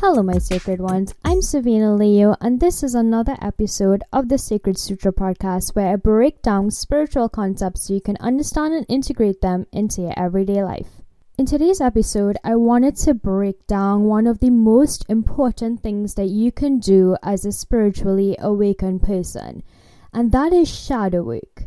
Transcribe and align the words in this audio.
Hello, 0.00 0.22
my 0.22 0.38
sacred 0.38 0.80
ones. 0.80 1.12
I'm 1.24 1.42
Savina 1.42 1.92
Leo, 1.92 2.36
and 2.40 2.60
this 2.60 2.84
is 2.84 2.94
another 2.94 3.36
episode 3.42 4.04
of 4.12 4.28
the 4.28 4.38
Sacred 4.38 4.78
Sutra 4.78 5.12
podcast 5.12 5.74
where 5.74 5.88
I 5.92 5.96
break 5.96 6.40
down 6.40 6.70
spiritual 6.70 7.28
concepts 7.28 7.82
so 7.82 7.94
you 7.94 8.00
can 8.00 8.16
understand 8.20 8.74
and 8.74 8.86
integrate 8.88 9.40
them 9.40 9.66
into 9.72 10.02
your 10.02 10.14
everyday 10.16 10.62
life. 10.62 11.02
In 11.36 11.46
today's 11.46 11.80
episode, 11.80 12.36
I 12.44 12.54
wanted 12.54 12.94
to 12.98 13.12
break 13.12 13.66
down 13.66 14.04
one 14.04 14.28
of 14.28 14.38
the 14.38 14.50
most 14.50 15.04
important 15.08 15.82
things 15.82 16.14
that 16.14 16.28
you 16.28 16.52
can 16.52 16.78
do 16.78 17.16
as 17.20 17.44
a 17.44 17.50
spiritually 17.50 18.36
awakened 18.38 19.02
person, 19.02 19.64
and 20.12 20.30
that 20.30 20.52
is 20.52 20.72
shadow 20.72 21.24
work. 21.24 21.64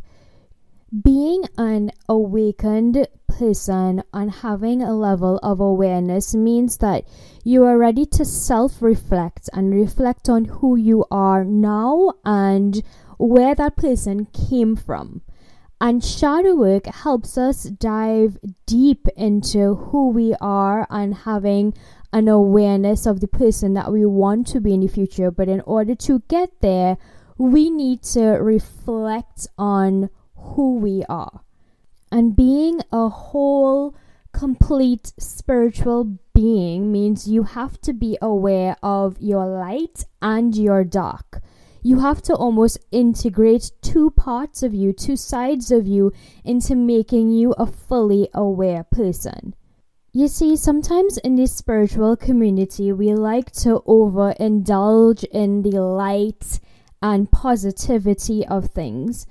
Being 1.04 1.44
an 1.58 1.92
awakened 2.08 3.08
person 3.42 4.04
and 4.14 4.30
having 4.30 4.84
a 4.84 4.94
level 4.94 5.40
of 5.42 5.60
awareness 5.60 6.36
means 6.36 6.78
that 6.78 7.04
you 7.44 7.64
are 7.64 7.76
ready 7.76 8.06
to 8.06 8.24
self 8.24 8.84
reflect 8.84 9.50
and 9.52 9.74
reflect 9.74 10.30
on 10.30 10.46
who 10.46 10.76
you 10.76 11.04
are 11.10 11.44
now 11.44 12.14
and 12.24 12.84
where 13.18 13.56
that 13.56 13.76
person 13.76 14.28
came 14.28 14.76
from. 14.76 15.24
And 15.80 16.06
shadow 16.06 16.54
work 16.54 16.86
helps 16.86 17.36
us 17.36 17.64
dive 17.64 18.38
deep 18.68 19.08
into 19.18 19.74
who 19.74 20.10
we 20.10 20.36
are 20.40 20.86
and 20.92 21.16
having 21.16 21.74
an 22.14 22.28
awareness 22.28 23.08
of 23.08 23.22
the 23.22 23.28
person 23.28 23.74
that 23.74 23.92
we 23.92 24.06
want 24.06 24.46
to 24.48 24.62
be 24.62 24.76
in 24.76 24.82
the 24.82 24.88
future. 24.88 25.32
But 25.32 25.50
in 25.50 25.62
order 25.62 25.96
to 25.96 26.22
get 26.28 26.62
there, 26.62 26.98
we 27.40 27.72
need 27.72 28.04
to 28.14 28.24
reflect 28.38 29.48
on 29.58 30.12
who 30.36 30.78
we 30.78 31.04
are. 31.10 31.42
And 32.12 32.36
being 32.36 32.82
a 32.92 33.08
whole, 33.08 33.96
complete 34.34 35.14
spiritual 35.18 36.18
being 36.34 36.92
means 36.92 37.28
you 37.28 37.44
have 37.44 37.80
to 37.82 37.94
be 37.94 38.18
aware 38.22 38.76
of 38.84 39.18
your 39.20 39.46
light 39.46 40.06
and 40.22 40.56
your 40.56 40.84
dark. 40.84 41.42
You 41.84 42.00
have 42.00 42.22
to 42.24 42.36
almost 42.36 42.78
integrate 42.92 43.72
two 43.82 44.12
parts 44.12 44.62
of 44.62 44.74
you, 44.74 44.94
two 44.94 45.16
sides 45.16 45.72
of 45.72 45.88
you, 45.88 46.12
into 46.44 46.76
making 46.76 47.32
you 47.32 47.54
a 47.54 47.66
fully 47.66 48.30
aware 48.34 48.84
person. 48.84 49.56
You 50.14 50.28
see, 50.28 50.58
sometimes 50.58 51.18
in 51.20 51.36
this 51.36 51.56
spiritual 51.56 52.18
community, 52.18 52.92
we 52.92 53.14
like 53.14 53.52
to 53.64 53.82
overindulge 53.88 55.24
in 55.32 55.62
the 55.62 55.82
light 55.82 56.60
and 57.02 57.32
positivity 57.32 58.46
of 58.46 58.66
things. 58.72 59.26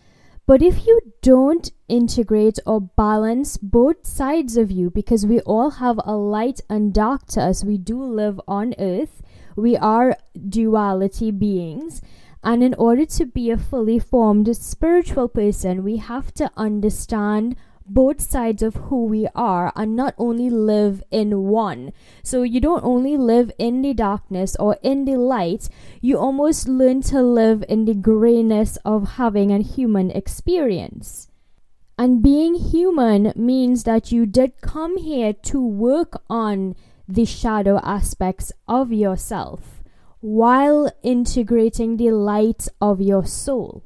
But 0.50 0.62
if 0.62 0.84
you 0.84 0.98
don't 1.22 1.70
integrate 1.86 2.58
or 2.66 2.80
balance 2.80 3.56
both 3.56 4.04
sides 4.04 4.56
of 4.56 4.68
you, 4.68 4.90
because 4.90 5.24
we 5.24 5.38
all 5.42 5.70
have 5.78 6.00
a 6.04 6.16
light 6.16 6.60
and 6.68 6.92
dark 6.92 7.26
to 7.26 7.40
us, 7.40 7.62
we 7.62 7.78
do 7.78 8.02
live 8.02 8.40
on 8.48 8.74
earth, 8.76 9.22
we 9.54 9.76
are 9.76 10.16
duality 10.48 11.30
beings. 11.30 12.02
And 12.42 12.64
in 12.64 12.74
order 12.74 13.06
to 13.06 13.26
be 13.26 13.52
a 13.52 13.56
fully 13.56 14.00
formed 14.00 14.56
spiritual 14.56 15.28
person, 15.28 15.84
we 15.84 15.98
have 15.98 16.34
to 16.34 16.50
understand 16.56 17.54
both 17.92 18.20
sides 18.20 18.62
of 18.62 18.76
who 18.86 19.04
we 19.04 19.26
are 19.34 19.72
and 19.74 19.96
not 19.96 20.14
only 20.16 20.48
live 20.48 21.02
in 21.10 21.42
one. 21.42 21.92
So 22.22 22.42
you 22.42 22.60
don't 22.60 22.84
only 22.84 23.16
live 23.16 23.50
in 23.58 23.82
the 23.82 23.92
darkness 23.92 24.54
or 24.56 24.78
in 24.82 25.06
the 25.06 25.16
light, 25.16 25.68
you 26.00 26.16
almost 26.16 26.68
learn 26.68 27.02
to 27.02 27.20
live 27.20 27.64
in 27.68 27.86
the 27.86 27.94
grayness 27.94 28.78
of 28.84 29.16
having 29.18 29.52
a 29.52 29.58
human 29.58 30.12
experience. 30.12 31.28
And 31.98 32.22
being 32.22 32.54
human 32.54 33.32
means 33.34 33.82
that 33.84 34.12
you 34.12 34.24
did 34.24 34.60
come 34.60 34.96
here 34.96 35.32
to 35.32 35.60
work 35.60 36.22
on 36.30 36.76
the 37.08 37.24
shadow 37.24 37.80
aspects 37.82 38.52
of 38.68 38.92
yourself 38.92 39.82
while 40.20 40.92
integrating 41.02 41.96
the 41.96 42.12
light 42.12 42.68
of 42.80 43.00
your 43.00 43.26
soul. 43.26 43.82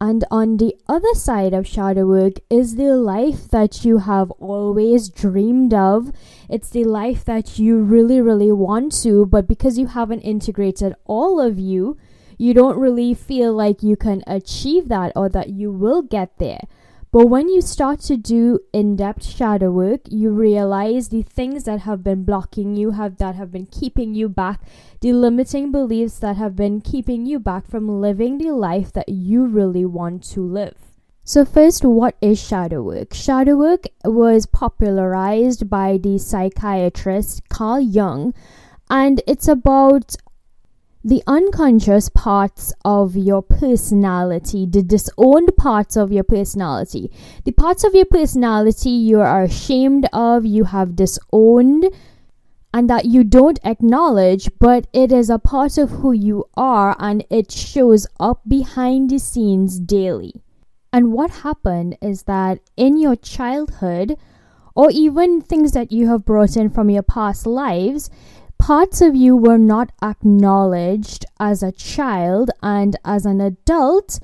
And 0.00 0.24
on 0.30 0.58
the 0.58 0.76
other 0.86 1.12
side 1.14 1.52
of 1.52 1.66
shadow 1.66 2.06
work 2.06 2.34
is 2.48 2.76
the 2.76 2.94
life 2.94 3.48
that 3.48 3.84
you 3.84 3.98
have 3.98 4.30
always 4.32 5.08
dreamed 5.08 5.74
of. 5.74 6.12
It's 6.48 6.70
the 6.70 6.84
life 6.84 7.24
that 7.24 7.58
you 7.58 7.78
really, 7.78 8.20
really 8.20 8.52
want 8.52 8.92
to, 9.02 9.26
but 9.26 9.48
because 9.48 9.76
you 9.76 9.88
haven't 9.88 10.20
integrated 10.20 10.94
all 11.04 11.40
of 11.40 11.58
you, 11.58 11.96
you 12.38 12.54
don't 12.54 12.78
really 12.78 13.12
feel 13.12 13.52
like 13.52 13.82
you 13.82 13.96
can 13.96 14.22
achieve 14.28 14.88
that 14.88 15.12
or 15.16 15.28
that 15.30 15.50
you 15.50 15.72
will 15.72 16.02
get 16.02 16.38
there. 16.38 16.60
But 17.10 17.28
when 17.28 17.48
you 17.48 17.62
start 17.62 18.00
to 18.00 18.18
do 18.18 18.60
in-depth 18.74 19.24
shadow 19.24 19.70
work, 19.70 20.02
you 20.10 20.30
realize 20.30 21.08
the 21.08 21.22
things 21.22 21.64
that 21.64 21.80
have 21.80 22.04
been 22.04 22.24
blocking 22.24 22.76
you 22.76 22.90
have 22.90 23.16
that 23.16 23.34
have 23.34 23.50
been 23.50 23.64
keeping 23.64 24.14
you 24.14 24.28
back, 24.28 24.60
the 25.00 25.14
limiting 25.14 25.72
beliefs 25.72 26.18
that 26.18 26.36
have 26.36 26.54
been 26.54 26.82
keeping 26.82 27.24
you 27.24 27.38
back 27.38 27.66
from 27.66 28.00
living 28.00 28.36
the 28.36 28.50
life 28.50 28.92
that 28.92 29.08
you 29.08 29.46
really 29.46 29.86
want 29.86 30.22
to 30.24 30.42
live. 30.42 30.76
So 31.24 31.46
first, 31.46 31.82
what 31.84 32.16
is 32.20 32.38
shadow 32.38 32.82
work? 32.82 33.14
Shadow 33.14 33.56
work 33.56 33.84
was 34.04 34.44
popularized 34.46 35.68
by 35.68 35.98
the 35.98 36.18
psychiatrist 36.18 37.48
Carl 37.48 37.80
Jung 37.80 38.34
and 38.90 39.22
it's 39.26 39.48
about 39.48 40.16
the 41.04 41.22
unconscious 41.26 42.08
parts 42.08 42.72
of 42.84 43.16
your 43.16 43.42
personality, 43.42 44.66
the 44.66 44.82
disowned 44.82 45.56
parts 45.56 45.96
of 45.96 46.12
your 46.12 46.24
personality, 46.24 47.10
the 47.44 47.52
parts 47.52 47.84
of 47.84 47.94
your 47.94 48.04
personality 48.04 48.90
you 48.90 49.20
are 49.20 49.42
ashamed 49.42 50.08
of, 50.12 50.44
you 50.44 50.64
have 50.64 50.96
disowned, 50.96 51.86
and 52.74 52.90
that 52.90 53.06
you 53.06 53.24
don't 53.24 53.58
acknowledge, 53.64 54.50
but 54.58 54.86
it 54.92 55.10
is 55.12 55.30
a 55.30 55.38
part 55.38 55.78
of 55.78 55.90
who 55.90 56.12
you 56.12 56.44
are 56.56 56.96
and 56.98 57.24
it 57.30 57.50
shows 57.50 58.06
up 58.20 58.42
behind 58.46 59.10
the 59.10 59.18
scenes 59.18 59.78
daily. 59.78 60.42
And 60.92 61.12
what 61.12 61.30
happened 61.30 61.96
is 62.02 62.24
that 62.24 62.60
in 62.76 62.98
your 62.98 63.16
childhood, 63.16 64.16
or 64.74 64.90
even 64.92 65.40
things 65.40 65.72
that 65.72 65.90
you 65.90 66.08
have 66.08 66.24
brought 66.24 66.56
in 66.56 66.70
from 66.70 66.88
your 66.88 67.02
past 67.02 67.46
lives, 67.46 68.10
parts 68.58 69.00
of 69.00 69.14
you 69.16 69.36
were 69.36 69.58
not 69.58 69.92
acknowledged 70.02 71.24
as 71.40 71.62
a 71.62 71.72
child 71.72 72.50
and 72.62 72.96
as 73.04 73.24
an 73.24 73.40
adult, 73.40 74.20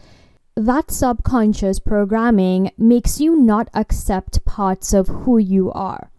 that 0.57 0.91
subconscious 0.91 1.79
programming 1.79 2.71
makes 2.79 3.21
you 3.21 3.37
not 3.37 3.69
accept 3.75 4.45
parts 4.45 4.93
of 4.93 5.09
who 5.09 5.39
you 5.39 5.73
are. 5.73 6.11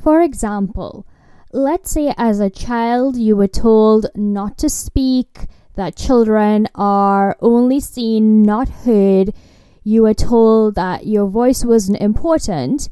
For 0.00 0.22
example, 0.22 1.06
let's 1.52 1.90
say 1.90 2.14
as 2.16 2.40
a 2.40 2.50
child 2.50 3.16
you 3.16 3.36
were 3.36 3.48
told 3.48 4.06
not 4.14 4.56
to 4.58 4.68
speak, 4.70 5.46
that 5.74 5.96
children 5.96 6.68
are 6.74 7.36
only 7.40 7.80
seen, 7.80 8.42
not 8.42 8.68
heard. 8.68 9.34
You 9.82 10.02
were 10.02 10.14
told 10.14 10.76
that 10.76 11.06
your 11.06 11.26
voice 11.26 11.64
wasn't 11.64 12.00
important. 12.00 12.88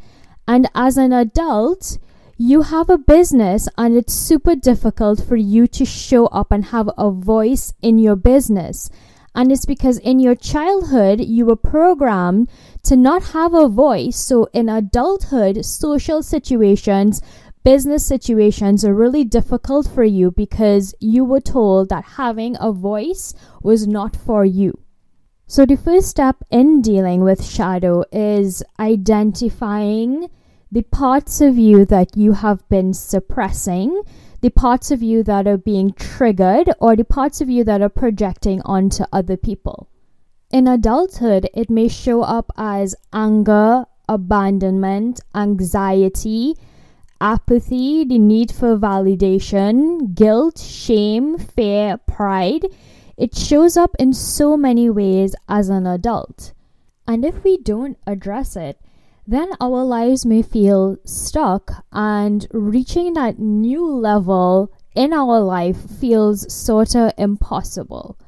And 0.46 0.68
as 0.74 0.96
an 0.96 1.12
adult, 1.12 1.98
you 2.36 2.62
have 2.62 2.88
a 2.88 2.98
business 2.98 3.68
and 3.76 3.96
it's 3.96 4.12
super 4.12 4.54
difficult 4.54 5.22
for 5.22 5.36
you 5.36 5.66
to 5.68 5.84
show 5.84 6.26
up 6.26 6.50
and 6.50 6.66
have 6.66 6.90
a 6.96 7.10
voice 7.10 7.74
in 7.82 7.98
your 7.98 8.16
business. 8.16 8.90
And 9.34 9.50
it's 9.50 9.64
because 9.64 9.98
in 9.98 10.18
your 10.20 10.34
childhood, 10.34 11.20
you 11.20 11.46
were 11.46 11.56
programmed 11.56 12.50
to 12.84 12.96
not 12.96 13.22
have 13.32 13.54
a 13.54 13.68
voice. 13.68 14.16
So 14.16 14.48
in 14.52 14.68
adulthood, 14.68 15.64
social 15.64 16.22
situations, 16.22 17.22
business 17.64 18.04
situations 18.04 18.84
are 18.84 18.94
really 18.94 19.24
difficult 19.24 19.88
for 19.88 20.04
you 20.04 20.30
because 20.30 20.94
you 21.00 21.24
were 21.24 21.40
told 21.40 21.88
that 21.88 22.04
having 22.16 22.56
a 22.60 22.72
voice 22.72 23.34
was 23.62 23.86
not 23.86 24.16
for 24.16 24.44
you. 24.44 24.78
So 25.46 25.64
the 25.64 25.76
first 25.76 26.08
step 26.08 26.36
in 26.50 26.82
dealing 26.82 27.22
with 27.22 27.44
shadow 27.44 28.04
is 28.10 28.62
identifying 28.78 30.28
the 30.72 30.82
parts 30.82 31.42
of 31.42 31.58
you 31.58 31.84
that 31.84 32.16
you 32.16 32.32
have 32.32 32.66
been 32.70 32.94
suppressing, 32.94 34.02
the 34.40 34.48
parts 34.48 34.90
of 34.90 35.02
you 35.02 35.22
that 35.22 35.46
are 35.46 35.58
being 35.58 35.92
triggered, 35.92 36.70
or 36.80 36.96
the 36.96 37.04
parts 37.04 37.42
of 37.42 37.50
you 37.50 37.62
that 37.62 37.82
are 37.82 37.90
projecting 37.90 38.62
onto 38.62 39.04
other 39.12 39.36
people. 39.36 39.90
In 40.50 40.66
adulthood, 40.66 41.46
it 41.52 41.68
may 41.68 41.88
show 41.88 42.22
up 42.22 42.50
as 42.56 42.94
anger, 43.12 43.84
abandonment, 44.08 45.20
anxiety, 45.34 46.54
apathy, 47.20 48.04
the 48.04 48.18
need 48.18 48.50
for 48.50 48.78
validation, 48.78 50.14
guilt, 50.14 50.58
shame, 50.58 51.36
fear, 51.36 51.98
pride. 51.98 52.64
It 53.18 53.36
shows 53.36 53.76
up 53.76 53.94
in 53.98 54.14
so 54.14 54.56
many 54.56 54.88
ways 54.88 55.34
as 55.50 55.68
an 55.68 55.86
adult. 55.86 56.54
And 57.06 57.26
if 57.26 57.44
we 57.44 57.58
don't 57.58 57.98
address 58.06 58.56
it, 58.56 58.78
then 59.26 59.50
our 59.60 59.84
lives 59.84 60.26
may 60.26 60.42
feel 60.42 60.96
stuck 61.04 61.84
and 61.92 62.46
reaching 62.52 63.14
that 63.14 63.38
new 63.38 63.86
level 63.86 64.72
in 64.94 65.12
our 65.12 65.40
life 65.40 65.76
feels 65.98 66.52
sort 66.52 66.94
of 66.94 67.12
impossible. 67.16 68.18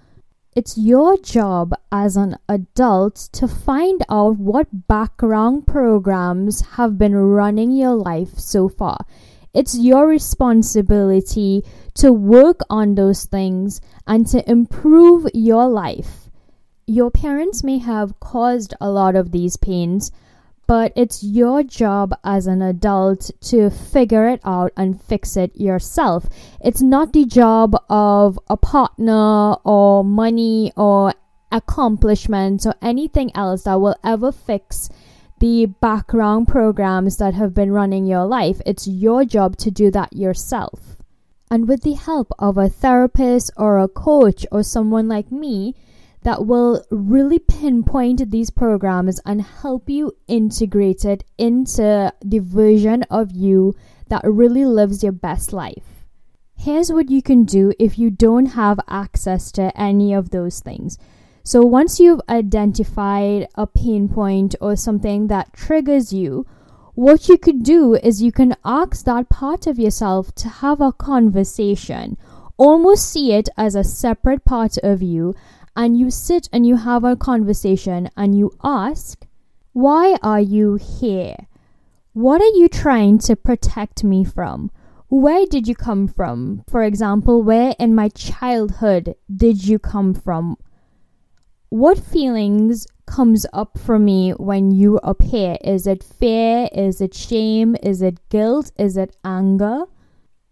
It's 0.57 0.79
your 0.79 1.17
job 1.19 1.75
as 1.91 2.17
an 2.17 2.37
adult 2.49 3.17
to 3.33 3.49
find 3.49 4.03
out 4.09 4.39
what 4.39 4.87
background 4.87 5.67
programs 5.67 6.61
have 6.77 6.97
been 6.97 7.17
running 7.17 7.73
your 7.73 7.97
life 7.97 8.39
so 8.39 8.69
far. 8.69 8.99
It's 9.53 9.77
your 9.77 10.07
responsibility 10.07 11.65
to 11.95 12.13
work 12.13 12.61
on 12.71 12.95
those 12.95 13.25
things 13.25 13.81
and 14.07 14.27
to 14.29 14.49
improve 14.49 15.27
your 15.35 15.69
life. 15.69 16.31
Your 16.87 17.11
parents 17.11 17.65
may 17.65 17.79
have 17.79 18.21
caused 18.21 18.75
a 18.81 18.91
lot 18.91 19.17
of 19.17 19.33
these 19.33 19.57
pains, 19.57 20.13
but 20.67 20.93
it's 20.97 21.23
your 21.23 21.63
job 21.63 22.15
as 22.25 22.47
an 22.47 22.63
adult 22.63 23.31
to 23.43 23.71
figure 23.71 24.29
it 24.29 24.41
out 24.45 24.73
and 24.77 25.01
fix 25.03 25.37
it 25.37 25.55
yourself. 25.57 26.27
It's 26.61 26.83
not 26.83 27.13
the 27.13 27.25
job 27.25 27.77
of 27.89 28.39
a 28.49 28.57
partner 28.57 29.55
or 29.65 30.05
money 30.05 30.73
or 30.77 31.15
accomplishments 31.53 32.67
or 32.67 32.75
anything 32.83 33.31
else 33.35 33.65
that 33.65 33.81
will 33.81 33.97
ever 34.03 34.33
fix 34.33 34.89
the 35.41 35.67
background 35.67 36.49
programs 36.49 37.19
that 37.19 37.35
have 37.35 37.55
been 37.55 37.71
running 37.71 38.07
your 38.07 38.25
life. 38.25 38.61
It's 38.65 38.89
your 38.89 39.25
job 39.25 39.57
to 39.59 39.71
do 39.71 39.91
that 39.91 40.13
yourself. 40.13 41.03
And 41.51 41.69
with 41.69 41.83
the 41.83 41.93
help 41.93 42.33
of 42.39 42.57
a 42.57 42.69
therapist 42.69 43.53
or 43.57 43.79
a 43.79 43.89
coach 43.89 44.47
or 44.51 44.63
someone 44.63 45.09
like 45.09 45.31
me, 45.31 45.75
that 46.25 46.47
will 46.47 46.85
really 46.91 47.39
pinpoint 47.39 48.31
these 48.31 48.51
programs 48.51 49.21
and 49.25 49.43
help 49.43 49.89
you 49.89 50.13
integrate 50.27 51.05
it 51.05 51.23
into 51.39 52.13
the 52.25 52.39
version 52.39 53.05
of 53.05 53.31
you 53.31 53.77
that 54.09 54.23
really 54.25 54.65
lives 54.65 55.03
your 55.03 55.13
best 55.13 55.53
life. 55.53 56.07
Here's 56.57 56.91
what 56.91 57.11
you 57.11 57.21
can 57.23 57.45
do 57.45 57.73
if 57.79 57.99
you 57.99 58.11
don't 58.11 58.47
have 58.47 58.81
access 58.89 59.53
to 59.53 59.71
any 59.79 60.15
of 60.15 60.31
those 60.31 60.61
things. 60.61 60.99
So, 61.43 61.61
once 61.61 62.01
you've 62.01 62.23
identified 62.27 63.49
a 63.55 63.67
pain 63.67 64.09
point 64.09 64.55
or 64.63 64.77
something 64.77 65.27
that 65.27 65.53
triggers 65.53 66.11
you, 66.11 66.47
what 66.95 67.29
you 67.29 67.37
could 67.37 67.63
do 67.63 67.97
is 67.97 68.23
you 68.23 68.33
can 68.33 68.55
ask 68.65 69.05
that 69.05 69.29
part 69.29 69.67
of 69.67 69.79
yourself 69.79 70.35
to 70.37 70.49
have 70.49 70.81
a 70.81 70.93
conversation. 70.93 72.17
Almost 72.57 73.11
see 73.11 73.33
it 73.33 73.49
as 73.59 73.75
a 73.75 73.85
separate 73.85 74.45
part 74.47 74.79
of 74.79 75.03
you 75.03 75.35
and 75.77 75.99
you 75.99 76.11
sit 76.11 76.49
and 76.53 76.67
you 76.67 76.77
have 76.77 77.05
a 77.05 77.17
conversation 77.17 78.09
and 78.17 78.37
you 78.37 78.53
ask, 78.63 79.27
Why 79.73 80.17
are 80.23 80.41
you 80.41 80.77
here? 80.77 81.37
What 82.13 82.41
are 82.41 82.57
you 82.57 82.69
trying 82.69 83.19
to 83.21 83.35
protect 83.35 84.05
me 84.05 84.25
from? 84.25 84.71
Where 85.09 85.47
did 85.47 85.69
you 85.69 85.75
come 85.75 86.09
from? 86.09 86.65
For 86.69 86.83
example, 86.83 87.43
where 87.43 87.75
in 87.79 87.95
my 87.95 88.09
childhood 88.09 89.15
did 89.35 89.67
you 89.67 89.79
come 89.79 90.15
from? 90.15 90.57
What 91.69 91.99
feelings 91.99 92.87
comes 93.07 93.47
up 93.53 93.79
for 93.79 93.99
me 93.99 94.31
when 94.31 94.71
you 94.71 94.99
appear? 95.03 95.59
Is 95.63 95.87
it 95.87 96.05
fear? 96.05 96.69
Is 96.73 97.01
it 97.01 97.15
shame? 97.15 97.77
Is 97.83 98.01
it 98.01 98.29
guilt? 98.29 98.71
Is 98.79 98.97
it 98.97 99.17
anger? 99.25 99.85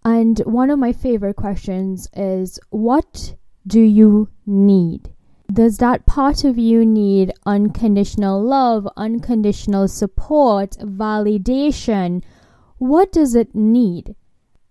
And 0.04 0.38
one 0.40 0.70
of 0.70 0.78
my 0.78 0.92
favorite 0.92 1.36
questions 1.36 2.08
is 2.14 2.58
what 2.70 3.34
do 3.66 3.80
you 3.80 4.28
need? 4.46 5.10
Does 5.52 5.78
that 5.78 6.06
part 6.06 6.44
of 6.44 6.56
you 6.56 6.86
need 6.86 7.32
unconditional 7.44 8.42
love, 8.42 8.88
unconditional 8.96 9.86
support, 9.88 10.70
validation? 10.80 12.22
What 12.78 13.12
does 13.12 13.34
it 13.34 13.54
need? 13.54 14.14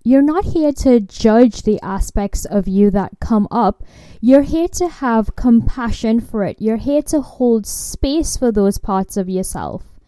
You're 0.04 0.24
not 0.24 0.46
here 0.46 0.74
to 0.74 1.00
judge 1.00 1.62
the 1.62 1.80
aspects 1.82 2.46
of 2.46 2.68
you 2.68 2.90
that 2.92 3.20
come 3.20 3.48
up. 3.52 3.84
You're 4.20 4.42
here 4.42 4.68
to 4.70 4.88
have 4.88 5.36
compassion 5.36 6.20
for 6.20 6.44
it. 6.44 6.60
You're 6.60 6.78
here 6.78 7.04
to 7.04 7.22
hold 7.22 7.68
space 7.68 8.36
for 8.36 8.52
those 8.52 8.80
parts 8.80 9.16
of 9.16 9.30
yourself. 9.30 10.00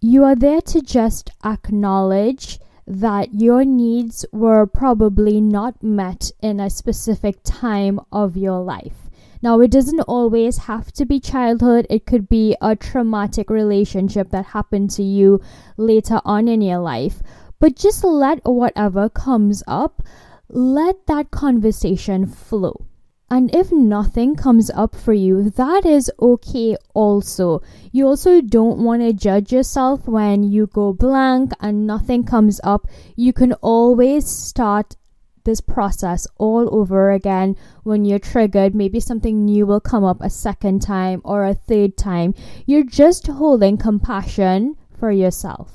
You 0.00 0.24
are 0.24 0.36
there 0.36 0.62
to 0.62 0.80
just 0.80 1.30
acknowledge 1.44 2.58
that 2.88 3.34
your 3.34 3.66
needs 3.66 4.24
were 4.32 4.64
probably 4.64 5.42
not 5.42 5.82
met 5.82 6.30
in 6.40 6.58
a 6.58 6.70
specific 6.70 7.36
time 7.44 8.00
of 8.10 8.34
your 8.34 8.60
life. 8.60 9.10
Now, 9.42 9.60
it 9.60 9.70
doesn't 9.70 10.00
always 10.00 10.58
have 10.58 10.90
to 10.92 11.04
be 11.04 11.20
childhood, 11.20 11.86
it 11.90 12.06
could 12.06 12.28
be 12.28 12.56
a 12.62 12.74
traumatic 12.74 13.50
relationship 13.50 14.30
that 14.30 14.46
happened 14.46 14.90
to 14.92 15.02
you 15.02 15.40
later 15.76 16.20
on 16.24 16.48
in 16.48 16.62
your 16.62 16.78
life. 16.78 17.22
But 17.60 17.76
just 17.76 18.02
let 18.02 18.40
whatever 18.44 19.08
comes 19.10 19.62
up, 19.68 20.02
let 20.48 21.06
that 21.06 21.30
conversation 21.30 22.26
flow. 22.26 22.87
And 23.30 23.54
if 23.54 23.70
nothing 23.70 24.36
comes 24.36 24.70
up 24.70 24.96
for 24.96 25.12
you, 25.12 25.50
that 25.50 25.84
is 25.84 26.10
okay 26.18 26.76
also. 26.94 27.60
You 27.92 28.06
also 28.06 28.40
don't 28.40 28.78
want 28.78 29.02
to 29.02 29.12
judge 29.12 29.52
yourself 29.52 30.08
when 30.08 30.42
you 30.42 30.66
go 30.66 30.94
blank 30.94 31.52
and 31.60 31.86
nothing 31.86 32.24
comes 32.24 32.58
up. 32.64 32.86
You 33.16 33.34
can 33.34 33.52
always 33.54 34.26
start 34.26 34.96
this 35.44 35.60
process 35.60 36.26
all 36.38 36.74
over 36.74 37.10
again 37.10 37.56
when 37.82 38.06
you're 38.06 38.18
triggered. 38.18 38.74
Maybe 38.74 38.98
something 39.00 39.44
new 39.44 39.66
will 39.66 39.80
come 39.80 40.04
up 40.04 40.22
a 40.22 40.30
second 40.30 40.80
time 40.80 41.20
or 41.22 41.44
a 41.44 41.54
third 41.54 41.98
time. 41.98 42.34
You're 42.64 42.84
just 42.84 43.26
holding 43.26 43.76
compassion 43.76 44.76
for 44.90 45.10
yourself. 45.10 45.72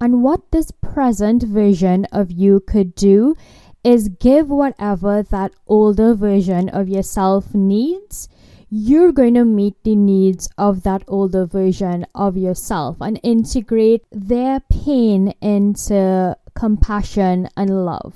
And 0.00 0.22
what 0.22 0.50
this 0.50 0.70
present 0.70 1.42
vision 1.42 2.06
of 2.06 2.30
you 2.30 2.60
could 2.60 2.94
do 2.94 3.36
is 3.82 4.08
give 4.08 4.48
whatever 4.48 5.22
that 5.22 5.52
older 5.66 6.14
version 6.14 6.68
of 6.68 6.88
yourself 6.88 7.54
needs. 7.54 8.28
You're 8.68 9.12
going 9.12 9.34
to 9.34 9.44
meet 9.44 9.82
the 9.82 9.96
needs 9.96 10.48
of 10.56 10.82
that 10.84 11.02
older 11.08 11.44
version 11.46 12.06
of 12.14 12.36
yourself 12.36 12.98
and 13.00 13.18
integrate 13.22 14.04
their 14.12 14.60
pain 14.60 15.34
into 15.40 16.36
compassion 16.54 17.48
and 17.56 17.84
love. 17.84 18.14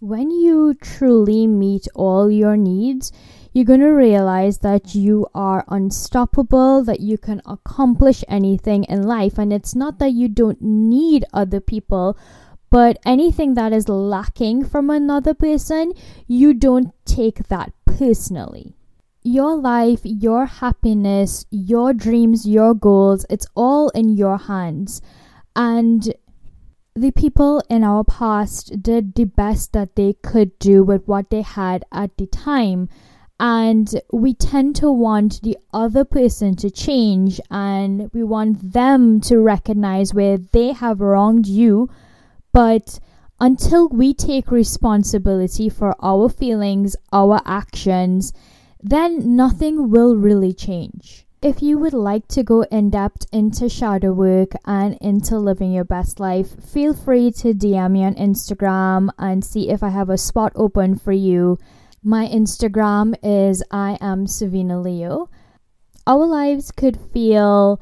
When 0.00 0.30
you 0.30 0.74
truly 0.74 1.46
meet 1.46 1.86
all 1.94 2.30
your 2.30 2.56
needs, 2.56 3.12
you're 3.52 3.64
going 3.64 3.80
to 3.80 3.86
realize 3.86 4.58
that 4.58 4.94
you 4.94 5.26
are 5.34 5.64
unstoppable, 5.68 6.82
that 6.84 7.00
you 7.00 7.16
can 7.16 7.40
accomplish 7.46 8.24
anything 8.28 8.84
in 8.84 9.02
life. 9.02 9.38
And 9.38 9.52
it's 9.52 9.74
not 9.74 9.98
that 10.00 10.12
you 10.12 10.28
don't 10.28 10.60
need 10.60 11.24
other 11.32 11.60
people, 11.60 12.18
but 12.74 12.98
anything 13.06 13.54
that 13.54 13.72
is 13.72 13.88
lacking 13.88 14.64
from 14.64 14.90
another 14.90 15.32
person, 15.32 15.92
you 16.26 16.52
don't 16.52 16.92
take 17.04 17.46
that 17.46 17.72
personally. 17.84 18.74
Your 19.22 19.54
life, 19.54 20.00
your 20.02 20.46
happiness, 20.46 21.46
your 21.52 21.92
dreams, 21.92 22.48
your 22.48 22.74
goals, 22.74 23.24
it's 23.30 23.46
all 23.54 23.90
in 23.90 24.16
your 24.16 24.38
hands. 24.38 25.00
And 25.54 26.12
the 26.96 27.12
people 27.12 27.62
in 27.70 27.84
our 27.84 28.02
past 28.02 28.82
did 28.82 29.14
the 29.14 29.26
best 29.26 29.72
that 29.74 29.94
they 29.94 30.14
could 30.14 30.58
do 30.58 30.82
with 30.82 31.06
what 31.06 31.30
they 31.30 31.42
had 31.42 31.84
at 31.92 32.16
the 32.16 32.26
time. 32.26 32.88
And 33.38 33.88
we 34.12 34.34
tend 34.34 34.74
to 34.76 34.90
want 34.90 35.42
the 35.42 35.58
other 35.72 36.04
person 36.04 36.56
to 36.56 36.72
change 36.72 37.40
and 37.52 38.10
we 38.12 38.24
want 38.24 38.72
them 38.72 39.20
to 39.20 39.38
recognize 39.38 40.12
where 40.12 40.38
they 40.38 40.72
have 40.72 41.00
wronged 41.00 41.46
you 41.46 41.88
but 42.54 43.00
until 43.40 43.88
we 43.88 44.14
take 44.14 44.52
responsibility 44.52 45.68
for 45.68 45.96
our 46.00 46.28
feelings, 46.28 46.94
our 47.12 47.40
actions, 47.44 48.32
then 48.80 49.34
nothing 49.34 49.90
will 49.90 50.14
really 50.14 50.52
change. 50.52 51.26
If 51.42 51.62
you 51.62 51.76
would 51.78 51.92
like 51.92 52.28
to 52.28 52.44
go 52.44 52.62
in 52.62 52.90
depth 52.90 53.26
into 53.32 53.68
shadow 53.68 54.12
work 54.12 54.52
and 54.64 54.96
into 55.00 55.36
living 55.36 55.72
your 55.72 55.84
best 55.84 56.20
life, 56.20 56.62
feel 56.64 56.94
free 56.94 57.32
to 57.32 57.52
DM 57.52 57.90
me 57.90 58.04
on 58.04 58.14
Instagram 58.14 59.10
and 59.18 59.44
see 59.44 59.68
if 59.68 59.82
I 59.82 59.88
have 59.88 60.08
a 60.08 60.16
spot 60.16 60.52
open 60.54 60.96
for 60.96 61.12
you. 61.12 61.58
My 62.04 62.28
Instagram 62.28 63.14
is 63.22 63.64
I 63.70 63.98
am 64.00 64.28
Savina 64.28 64.80
Leo. 64.80 65.28
Our 66.06 66.24
lives 66.24 66.70
could 66.70 66.98
feel 67.12 67.80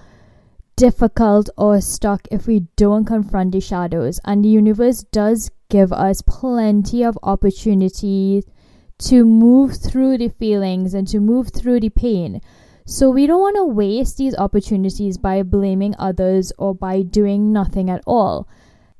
difficult 0.82 1.48
or 1.56 1.80
stuck 1.80 2.26
if 2.32 2.48
we 2.48 2.66
don't 2.74 3.04
confront 3.04 3.52
the 3.52 3.60
shadows. 3.60 4.18
And 4.24 4.44
the 4.44 4.48
universe 4.48 5.04
does 5.12 5.48
give 5.68 5.92
us 5.92 6.22
plenty 6.22 7.04
of 7.04 7.16
opportunities 7.22 8.44
to 8.98 9.24
move 9.24 9.76
through 9.76 10.18
the 10.18 10.28
feelings 10.28 10.92
and 10.92 11.06
to 11.06 11.20
move 11.20 11.50
through 11.54 11.78
the 11.78 11.88
pain. 11.88 12.40
So 12.84 13.10
we 13.10 13.28
don't 13.28 13.40
want 13.40 13.54
to 13.58 13.64
waste 13.64 14.16
these 14.16 14.34
opportunities 14.34 15.18
by 15.18 15.44
blaming 15.44 15.94
others 16.00 16.52
or 16.58 16.74
by 16.74 17.02
doing 17.02 17.52
nothing 17.52 17.88
at 17.88 18.02
all. 18.04 18.48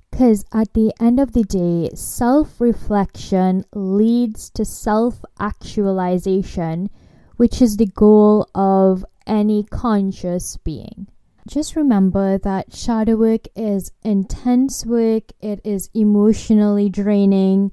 Because 0.08 0.44
at 0.52 0.74
the 0.74 0.92
end 1.00 1.18
of 1.18 1.32
the 1.32 1.42
day, 1.42 1.90
self 1.96 2.60
reflection 2.60 3.64
leads 3.74 4.50
to 4.50 4.64
self 4.64 5.24
actualization, 5.40 6.90
which 7.38 7.60
is 7.60 7.76
the 7.76 7.86
goal 7.86 8.46
of 8.54 9.04
any 9.26 9.64
conscious 9.64 10.56
being 10.58 11.08
just 11.48 11.76
remember 11.76 12.38
that 12.38 12.74
shadow 12.74 13.16
work 13.16 13.46
is 13.56 13.92
intense 14.02 14.86
work, 14.86 15.32
it 15.40 15.60
is 15.64 15.90
emotionally 15.94 16.88
draining, 16.88 17.72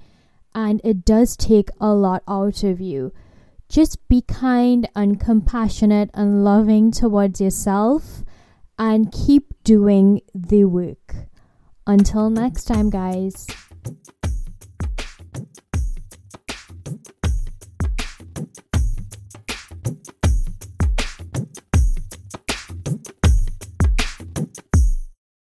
and 0.55 0.81
it 0.83 1.05
does 1.05 1.37
take 1.37 1.69
a 1.79 1.93
lot 1.93 2.23
out 2.27 2.63
of 2.63 2.81
you. 2.81 3.13
Just 3.69 4.07
be 4.07 4.21
kind 4.21 4.89
and 4.95 5.19
compassionate 5.19 6.09
and 6.13 6.43
loving 6.43 6.91
towards 6.91 7.39
yourself 7.39 8.23
and 8.79 9.11
keep 9.11 9.53
doing 9.63 10.21
the 10.33 10.65
work. 10.65 11.15
Until 11.85 12.29
next 12.29 12.65
time, 12.65 12.89
guys. 12.89 13.45